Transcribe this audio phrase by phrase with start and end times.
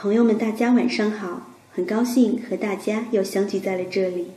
[0.00, 1.48] 朋友们，大家晚上好！
[1.72, 4.28] 很高兴和大家又相聚在了这里。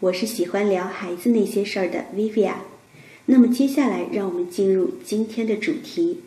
[0.00, 2.56] 我是喜欢聊孩子那些事儿的 Vivian。
[3.24, 6.20] 那么接下来，让我们进入今天的主题：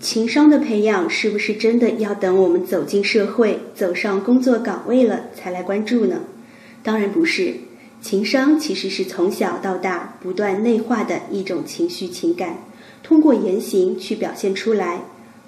[0.00, 6.24] 情商的培养是不是真的要等我们走进社会、走上工作岗位了才来关注呢？
[6.82, 7.54] 当然不是，
[8.02, 12.58] 情商其实是从小到大不断内化的一种情绪情感，
[13.02, 15.00] 通过言行去表现出来。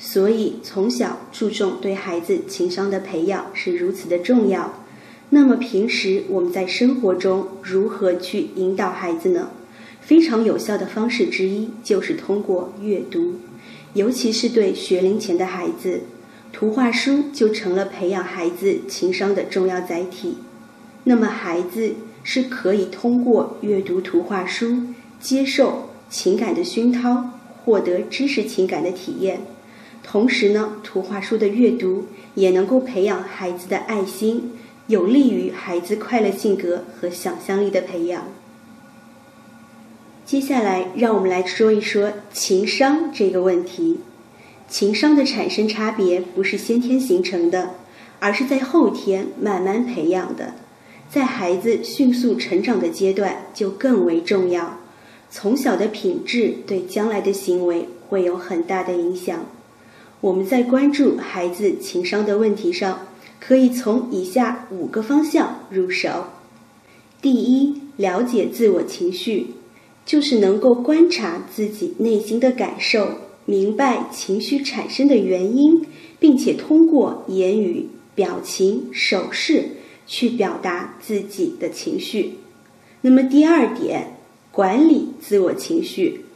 [0.05, 4.83] 所以，从小注重对孩子情商的培养是如此的重要。
[5.31, 9.51] 那么，平时我们在生活中如何去引导孩子呢？
[10.01, 13.37] 非常有效的方式之一就是通过阅读，
[13.95, 16.01] 尤其是对学龄前的孩子，
[16.53, 20.39] 图画书就成了培养孩子情商的重要载体。
[21.05, 21.93] 那么，孩子
[22.25, 24.79] 是可以通过阅读图画书，
[25.21, 29.43] 接受情感的熏陶，获得知识情感的体验。
[30.13, 34.53] 同时呢，图画书的阅读也能够培养孩子的爱心，
[34.87, 38.25] 有利于孩子快乐性格和想象力的培养。
[40.27, 44.01] 接下来，让我们来说一说情商这个问题。
[44.69, 47.71] 情商的产生差别不是先天形成的，
[48.21, 50.53] 而是在后天慢慢培养的。
[51.09, 54.79] 在孩子迅速成长的阶段就更为重要。
[55.31, 59.47] 从小的品质对将来的行为会有很大的影响。
[60.23, 63.09] 我们在关注孩子情商的问题上，
[63.41, 66.27] 可以从以下五个方向入手。
[67.21, 69.49] 第一，了解自我情绪，
[70.07, 73.09] 就是能够观察自己内心的感受，
[73.47, 75.85] 明白情绪产生的原因，
[76.21, 79.71] 并且通过言语、表情、手势
[80.07, 82.35] 去表达自己的情绪。
[83.01, 84.19] 那么第二点，
[84.53, 86.27] 管理自我情绪，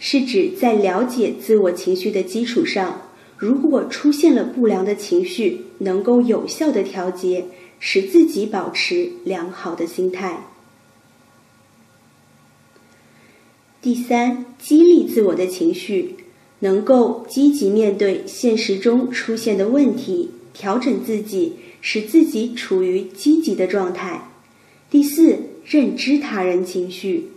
[0.00, 3.02] 是指在了解自我情绪的基础上。
[3.38, 7.46] 如果出现了不良的情绪，能够有效的调节，
[7.78, 10.46] 使自己保持良好的心态。
[13.82, 16.16] 第三，激励自我的情绪，
[16.60, 24.30] 能够积极面对现实中出现的问题，调整自己，使自己处于积极的状态。
[24.90, 27.32] 第四，认知他人情绪，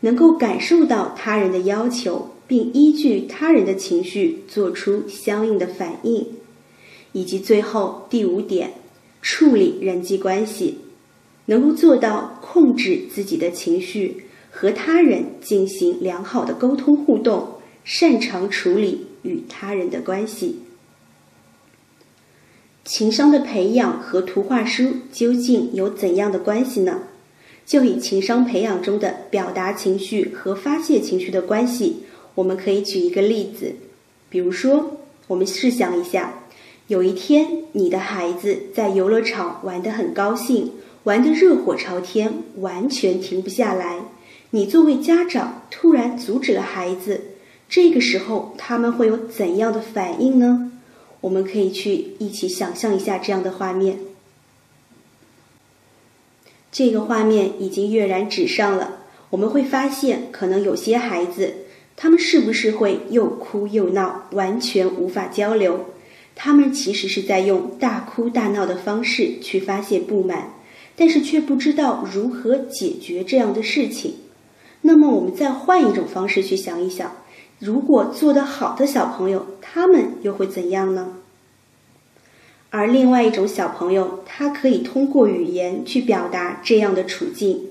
[0.00, 2.30] 能够感受到他人的要求。
[2.50, 6.26] 并依据他人的情绪做出相应的反应，
[7.12, 8.72] 以及最后第五点，
[9.22, 10.78] 处理人际关系，
[11.46, 20.62] 能够做到控制自己的情绪，和他人进行良好的沟通互动，擅长处理与他人的关系。
[22.84, 27.02] 情商的培养和图画书究竟有怎样的关系呢？
[27.64, 32.06] 就以情商培养中的表达情绪和发泄情绪的关系。
[32.34, 33.74] 我们可以举一个例子，
[34.28, 36.44] 比如说，我们试想一下，
[36.86, 40.72] 有一天你的孩子在游乐场玩得很高兴，
[41.04, 44.00] 玩得热火朝天，完全停不下来。
[44.50, 47.20] 你作为家长突然阻止了孩子，
[47.68, 50.72] 这个时候他们会有怎样的反应呢？
[51.20, 53.98] 我们可以去一起想象一下这样的画面。
[56.72, 58.98] 这个画面已经跃然纸上了，
[59.30, 61.59] 我们会发现，可能有些孩子。
[62.02, 65.90] 他们是不是会又哭又闹，完全无法交流？
[66.34, 70.54] 他们其实是在用大哭大闹的方式去发泄不满，
[70.96, 74.14] 但是却不知道如何解决这样的事情。
[74.80, 77.16] 那么，我们再换一种方式去想一想，
[77.58, 81.16] 如果做得好的小朋友，他们又会怎样呢？
[82.70, 87.66] 而另外一种小朋友，他可以通过语言去表达这样的处境，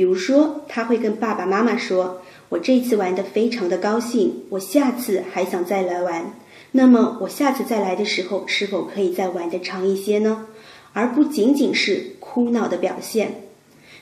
[0.00, 2.22] 比如说，他会跟爸爸妈妈说。
[2.48, 6.32] 我这次玩的非常的高兴，我下次还想再来玩。
[6.72, 10.46] 那么我下次再来的时候，是否可以再玩的长一些呢？
[10.94, 13.42] 而不仅仅是哭闹的表现。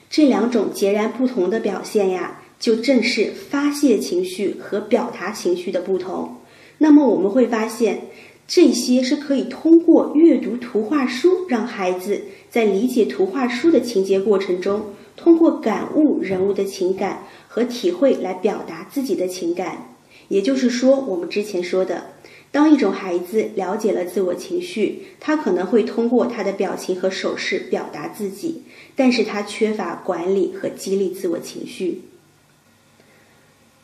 [0.08, 6.37] 这两种截然不同的表现呀，就正是发泄情绪和表达情绪的不同。
[6.78, 8.03] 那么我们会发现，
[8.47, 17.26] 这些是可以通过阅读图画书，让孩子在理解图画书的情节过程中，通过感悟人物的情感。
[17.50, 19.97] 和体会来表达自己的情感，
[20.29, 22.11] 也就是说，我们之前说的，
[22.53, 28.62] 当一种孩子了解了自我情绪，他可能会通过他的表情和手势表达自己，
[28.94, 32.03] 但是他缺乏管理和激励自我情绪。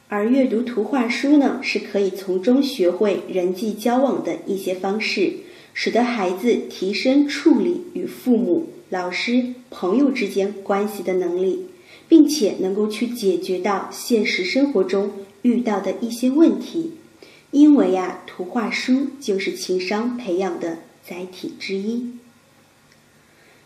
[0.09, 5.33] 而阅读图画书呢，是可以从中学会人际交往的一些方式，
[5.73, 11.67] 使得孩子提升处理与父母、老师、朋友之间关系的能力。
[12.07, 15.11] 并且能够去解决到现实生活中
[15.43, 16.93] 遇到的一些问题。
[17.51, 22.13] 因为呀，图画书就是情商培养的载体之一。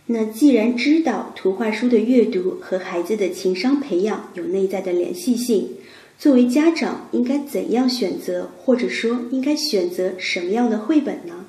[0.07, 5.71] 那既然知道图画书的阅读和孩子的情商培养有内在的联系性，
[6.19, 11.47] 作为家长应该怎样选择，或者说应该选择什么样的绘本呢？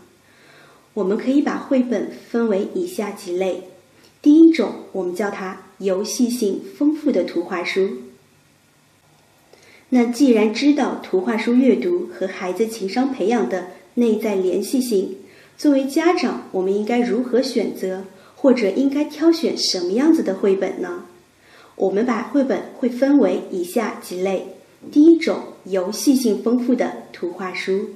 [0.95, 3.68] 我们可以把绘本分为以下几类。
[4.21, 7.89] 第一种，我们叫它游戏性丰富的图画书。
[9.89, 15.17] 那既然知道图画书阅读和孩子情商培养的内在联系性，
[15.57, 18.03] 作为家长，我们应该如何选择，
[18.35, 21.05] 或者应该挑选什么样子的绘本呢？
[21.75, 24.55] 我们把绘本会分为以下几类。
[24.91, 27.89] 第一种，游戏性丰富的图画书。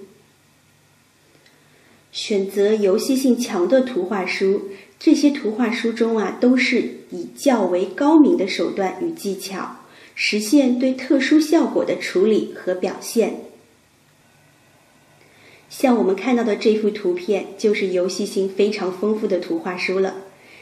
[2.12, 4.70] 选择游戏性强的图画书，
[5.04, 9.80] 这些图画书中啊，都是以较为高明的手段与技巧，
[10.16, 13.42] 实现对特殊效果的处理和表现。
[15.70, 20.16] 像我们看到的这幅图片，就是游戏性非常丰富的图画书了。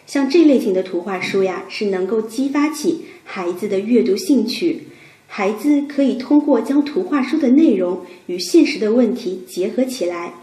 [0.08, 4.86] 像这类型的图画书呀，是能够激发起孩子的阅读兴趣，
[5.28, 10.34] 孩子可以通过将图画书的内容与现实的问题结合起来。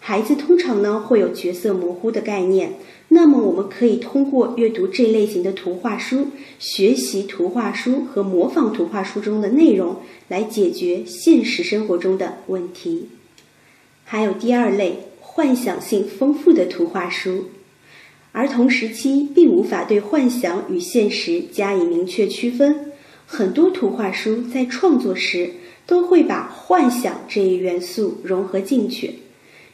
[0.00, 2.74] 孩子通常呢会有角色模糊的概念，
[3.14, 6.26] 那么我们可以通过阅读这类型的图画书，
[6.58, 13.10] 学习图画书和模仿图画书中的内容，来解决现实生活中的问题。
[14.04, 17.44] 还有第二类幻想性丰富的图画书，
[18.32, 22.90] 儿童时期并无法对幻想与现实加以明确区分，
[23.26, 25.52] 很多图画书在创作时
[25.86, 29.20] 都会把幻想这一元素融合进去。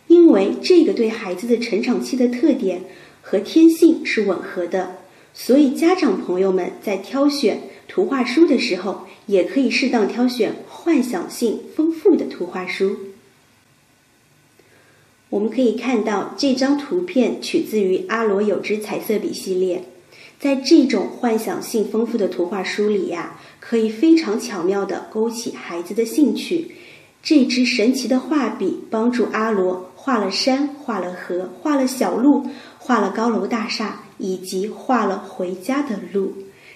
[0.08, 2.82] 因为这个对孩子的成长期的特点
[3.30, 4.96] 和天性是吻合的，
[5.32, 12.96] 所以家长朋友们在挑选图画书的时候，也可以适当挑选幻想性丰富的图画书。
[15.28, 19.84] 我们可以看到这张图片取自于阿罗有之彩色笔系列，
[20.40, 26.72] 在这种幻想性丰富的图画书里呀，可以非常巧妙地勾起孩子的兴趣。
[27.22, 32.46] 这支神奇的画笔帮助阿罗画了山，画了河，画了小路，
[32.78, 36.32] 画了高楼大厦，以及画了回家的路。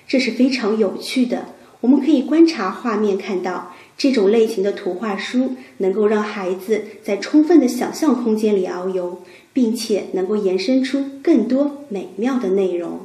[0.07, 1.47] 这是非常有趣的。
[1.81, 9.23] 我们可以观察画面，看到这种类型的图画书能够让孩子在充分的想象空间里遨游，
[9.55, 13.01] 并且能够延伸出更多美妙的内容。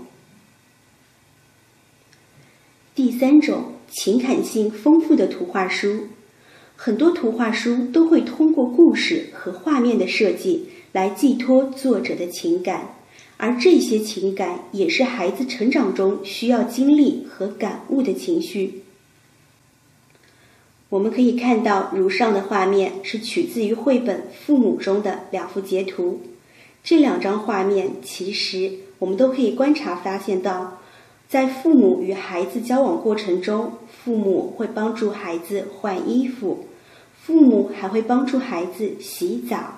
[2.94, 6.08] 第三种情感性丰富的图画书。
[6.82, 12.96] 很多图画书都会通过故事和画面的设计来寄托作者的情感，
[13.36, 18.84] 而这些情感也是孩子成长中需要经历和感悟的情绪。
[20.88, 26.22] 我们可以看到，如上的画面是取自于绘本《父母》中的两幅截图。
[26.82, 30.80] 这两张画面其实我们都可以观察发现到，
[31.28, 36.68] 在父母与孩子交往过程中，父母会帮助孩子换衣服。
[37.22, 39.76] 父母还会帮助孩子洗澡，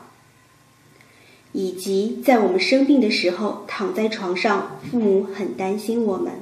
[1.52, 6.34] 以及在我们生病的时候躺在床上，父母很担心我们；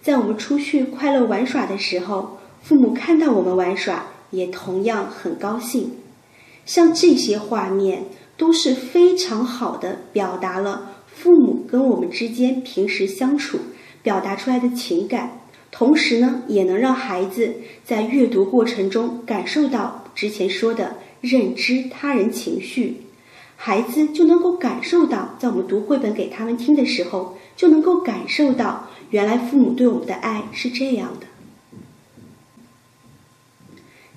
[0.00, 5.92] 在我们出去快乐玩耍的时候，父母看到我们玩耍也同样很高兴。
[6.64, 8.04] 像这些画面
[8.36, 13.58] 都是非常好的表达了父母跟我们之间平时相处
[14.02, 15.40] 表达出来的情感，
[15.72, 20.04] 同时呢，也能让孩子在阅读过程中感受到。
[20.18, 22.96] 之前说的认知他人情绪，
[23.54, 31.28] 孩子就能够感受到，在我们读绘本给他们听的时候，就能够感受到原来父母对我们的爱是这样的。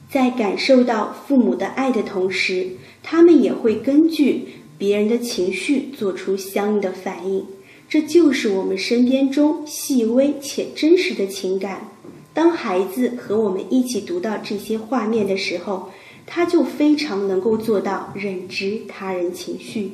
[0.09, 2.71] 在感受到父母的爱的同时，
[3.03, 4.47] 他们也会根据
[4.79, 7.45] 别人的情绪做出相应的反应。
[7.87, 11.91] 这就是我们身边中细微且真实的情感。
[12.33, 15.89] 当孩子和我们一起读到这些画面的时候，
[16.25, 19.91] 他就非常能够做到认知他人情绪。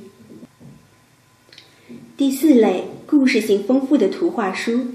[2.16, 4.86] 第四类故事性丰富的图画书，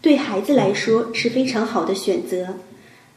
[0.00, 2.56] 对孩子来说是非常好的选择。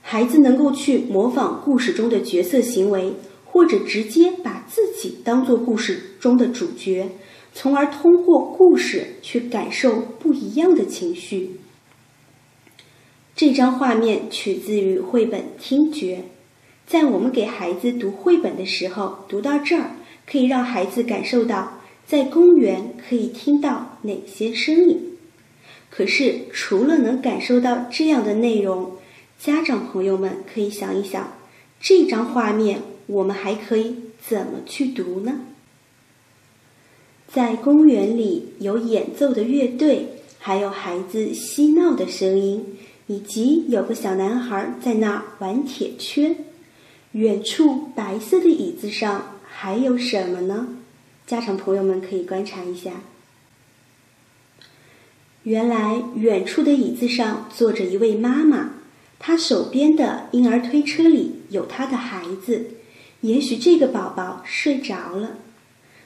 [0.02, 3.14] 孩子能够去模仿故事中的角色行为，
[3.46, 7.10] 或者直接把自己当做故事中的主角，
[7.54, 11.52] 从而通过故事去感受不一样的情绪。
[13.36, 16.18] 这张画面取自于绘本《听觉》。
[16.86, 19.96] 在我们给孩子读绘本的时候，读到这儿，
[20.28, 25.18] 可以让孩子感受到在公园可以听到哪些声音。
[25.90, 28.98] 可是，除了能感受到这样的内容，
[29.40, 31.38] 家长朋友们可以想一想，
[31.80, 35.40] 这张画面我们还可以怎么去读呢？
[37.28, 46.36] 在公园里有演奏的乐队，还有孩子嬉闹的声音，以及有个小男孩在那玩铁圈。
[47.14, 50.68] 远处白色的椅子上还有什么呢？
[51.28, 52.92] 家长朋友们可以观察一下。
[55.44, 58.72] 原来，远处的椅子上坐着一位妈妈，
[59.20, 62.66] 她手边的婴儿推车里有她的孩子。
[63.22, 65.38] 也许这个宝宝睡着了。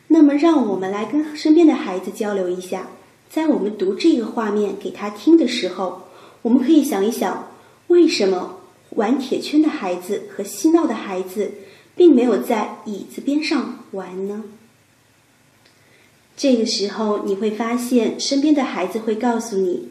[0.07, 2.87] 那么，让我们来跟身边的孩子交流一下，
[3.29, 6.06] 在我们读这个画面给他听的时候，
[6.41, 7.47] 我们可以想一想，
[7.87, 8.55] 为什么？
[8.91, 11.51] 玩铁圈的孩子和嬉闹的孩子，
[11.93, 14.45] 并没有在椅子边上玩呢。
[16.35, 19.89] 这个时候，你会发现身边的孩子会告诉你，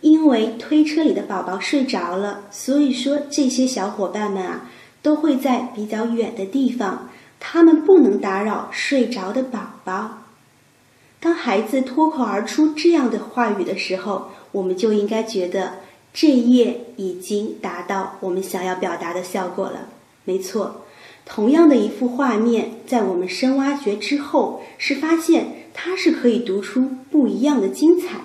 [0.00, 4.70] 因为推车里的宝宝睡着了，所以说这些小伙伴们啊，
[5.02, 10.22] 都会在比较远的地方，他们不能打扰睡着的宝宝。
[11.20, 15.74] 当孩子脱口而出这样的话语的时候，我们就应该觉得。
[16.20, 19.88] 这一页已经达到我们想要表达的效果了。
[20.24, 20.82] 没错，
[21.24, 28.22] 同样的一幅画面，在我们深挖掘之后，是发现它是可以读出不一样的精彩。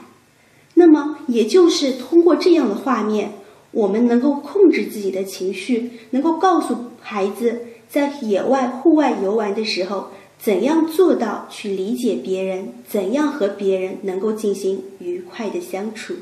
[0.74, 3.34] 那么，也就是通过这样的画面，
[3.70, 10.08] 我们能够控制自己的情绪，能够告诉孩子，在野外、户外游玩的时候，
[10.40, 16.16] 怎样做到去理解别人，怎样和别人能够进行愉快的相处。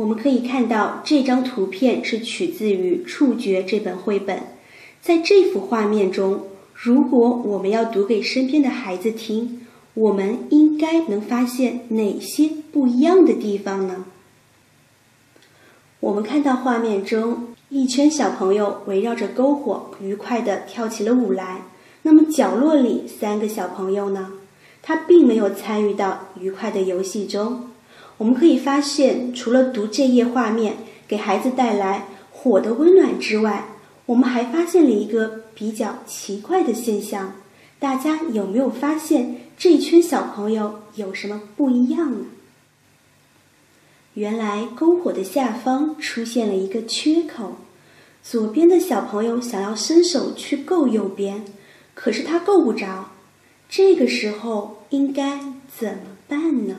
[0.00, 4.44] 我们可以看到，这张图片是取自于《触觉》这本绘本。
[5.02, 14.06] 在这幅画面中，如果我们要读给身边的孩子听，我们应该能发现哪些不一样的地方呢？
[16.00, 21.64] 我们看到画面中一圈小朋友围绕着篝火，愉快地跳起了舞来。
[22.04, 24.32] 那么角落里三个小朋友呢？
[24.80, 27.66] 他并没有参与到愉快的游戏中。
[28.20, 30.76] 我们可以发现，除了读这页画面
[31.08, 33.68] 给孩子带来火的温暖之外，
[34.04, 37.32] 我们还发现了一个比较奇怪的现象。
[37.78, 42.26] 大家有没有发现这一圈小朋友有什么不一样呢？
[44.12, 47.56] 原来篝火的下方出现了一个缺口，
[48.22, 51.42] 左边的小朋友想要伸手去够右边，
[51.94, 53.12] 可是他够不着。
[53.70, 55.40] 这个时候应该
[55.74, 56.76] 怎么办呢？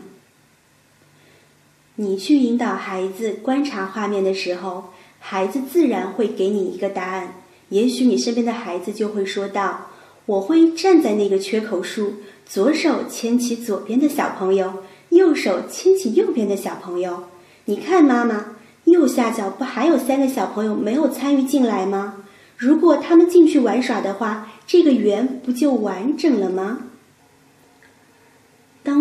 [1.95, 4.85] 你去引导孩子观察画面的时候，
[5.19, 7.33] 孩子自然会给你一个答案。
[7.69, 9.87] 也许你身边的孩子就会说道
[10.25, 12.13] ：“我会站在那个缺口处，
[12.45, 17.25] 左手牵起左边的小朋友，右手牵起右边的小朋友。
[17.65, 18.55] 你看，妈妈，
[18.85, 22.23] 右下角不还有三个小朋友没有参与进来吗？
[22.57, 26.79] 如果他们进去玩耍的话，这个圆不就完整了吗？”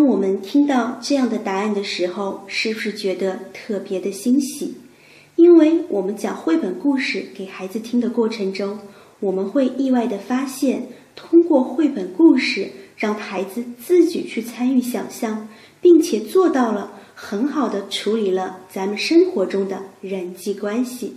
[0.01, 4.77] 当我们听到这样的答案的时候，是不是觉得特别的欣喜？
[5.37, 8.79] 因为我们讲绘本故事给孩子听的过程中，
[9.21, 15.47] 我们会意外的发现，通过绘本故事让孩子自己去参与想象，
[15.83, 21.13] 并且做到了很好的处理了咱们生活中的人际关系。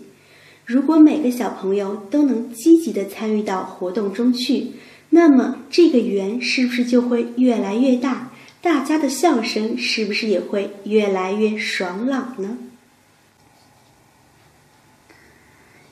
[0.65, 4.71] 如果每个小朋友都能积极的参与到活动中去，
[5.11, 8.31] 那么这个圆是不是就会越来越大？
[8.63, 12.57] 大家的笑声是不是也会越来越爽朗呢？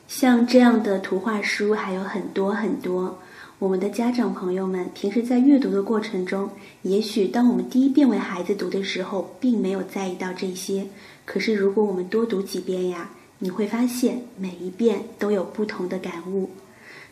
[0.08, 3.20] 像这样的图画书还有很多很多。
[3.60, 6.50] 我们的家长朋友们平时在阅读的过程中，
[6.84, 10.88] 也许当我们第一遍为孩子读的时候，并没有在意到这些。
[11.26, 13.10] 可是如果我们多读几遍呀，
[13.40, 16.50] 你会发现每一遍都有不同的感悟。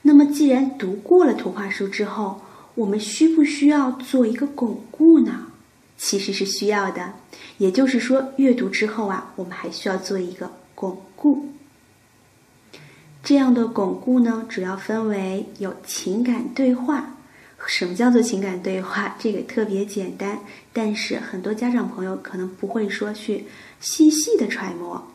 [0.03, 2.39] 那么，既然读过了图画书之后，
[2.75, 5.47] 我们需不需要做一个巩固呢？
[6.01, 7.13] 其实是需要的，
[7.57, 11.49] 也就是说，阅读之后啊，我们还需要做一个巩固。
[13.21, 17.17] 这样的巩固呢，主要分为有情感对话。
[17.67, 19.13] 什么叫做情感对话？
[19.19, 20.39] 这个特别简单，
[20.71, 23.45] 但是很多家长朋友可能不会说去
[23.81, 25.05] 细细的揣摩。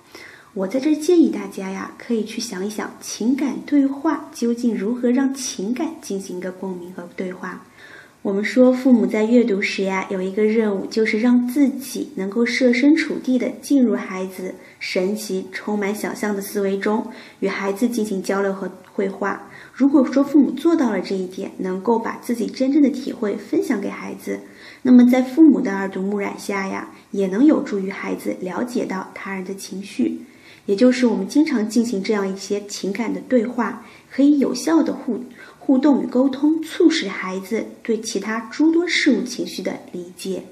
[0.53, 7.65] 我在这建议大家呀，可以去想一想，情感对话究竟如何让情感进行一个共鸣和对话。
[8.25, 17.07] 我们说，父母在阅读时呀，有一个任务，就是让自己能够设身处地的进入孩子神奇、充满想象的思维中，
[17.41, 19.47] 与孩子进行交流和绘画。
[19.75, 24.41] 如果说父母做到了这一点，能够把自己真正的体会分享给孩子，
[24.81, 30.23] 那么在父母的耳濡目染下呀，也能有助于孩子了解到他人的情绪，
[30.65, 35.23] 也就是我们经常进行这样一些情感的对话，可以有效的互
[35.67, 40.43] 互动与沟通，促使孩子对其他诸多事物情绪的理解。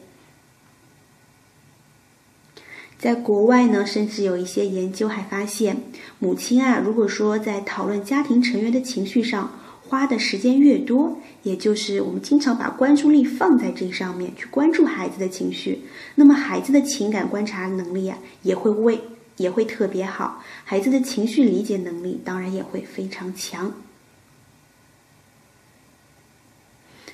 [2.98, 5.82] 在国外呢，甚至有一些研究还发现，
[6.18, 15.82] 母亲啊，如果说在讨论家庭成员的情绪上花的时间越多，也就是我们经常把关注力放在这上面去关注孩子的情绪，
[16.14, 18.98] 那么孩子的情感观察能力啊，也会为
[19.36, 23.74] 也会特别好，孩子的情绪理解能力当然也会非常强。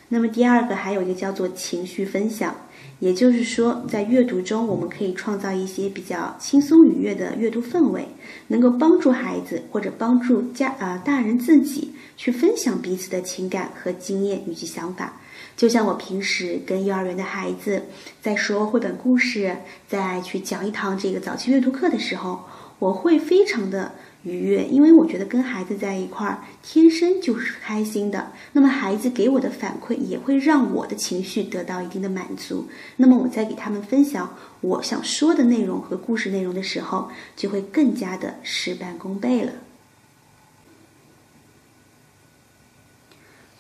[0.09, 2.55] 那么第二个还有一个叫做情绪分享。
[3.01, 8.09] 也就是说，在阅读中，我们可以创造一些比较轻松愉悦的阅读氛围，
[8.49, 15.13] 能够帮助孩子或者帮助家呃大人自己去分享彼此的情感和经验以及想法。
[15.57, 17.85] 就像我平时跟幼儿园的孩子
[18.21, 22.41] 在说绘本故事，在去讲一堂这个早期阅读课的时候，
[22.81, 23.93] 我会非常的。
[24.25, 28.33] 愉悦，因为我觉得跟孩子在一块儿天生就是开心的。
[28.53, 32.69] 那么孩子给我的反馈也会让我的情绪得到一定的满足。
[32.97, 39.53] 那么我在给他们分享我想说的内容和故事内容的时候，就会更加的事半功倍了。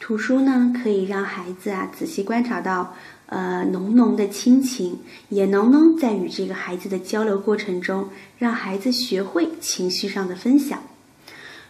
[0.00, 2.94] 图书呢，可以让孩子啊仔细观察到。
[3.30, 8.08] 呃，浓浓的亲情，也能呢在与这个孩子的交流过程中，
[8.38, 10.82] 让孩子学会情绪上的分享。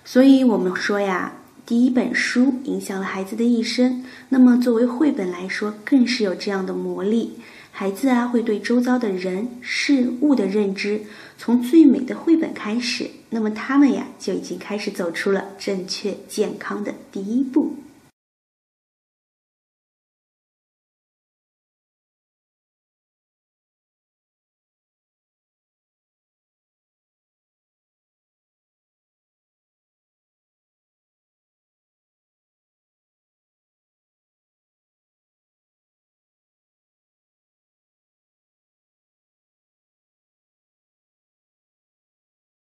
[0.05, 1.33] 所以，我们说呀，
[1.67, 4.05] 第一本书影响了孩子的一生。
[4.29, 7.33] 那么，作为绘本来说，更是有这样的魔力。
[7.73, 11.00] 孩子啊，会对周遭的人事物的认知，
[11.37, 13.11] 从最美的绘本开始。
[13.31, 17.75] 那么，他们呀，就已经开始走出了正确健康的第一步。